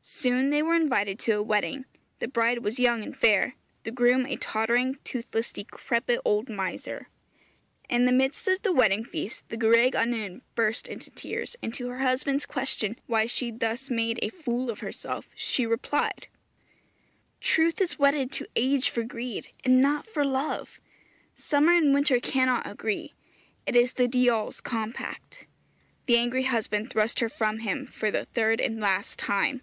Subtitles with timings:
[0.00, 1.84] Soon they were invited to a wedding;
[2.18, 7.10] the bride was young and fair, the groom a tottering, toothless, decrepit old miser.
[7.90, 11.90] In the midst of the wedding feast the gwraig annwn burst into tears, and to
[11.90, 16.28] her husband's question why she thus made a fool of herself she replied,
[17.42, 20.80] 'Truth is wedded to age for greed, and not for love
[21.34, 23.12] summer and winter cannot agree
[23.66, 25.46] it is the diawl's compact.'
[26.06, 29.54] The angry husband thrust her from him for the third and last time.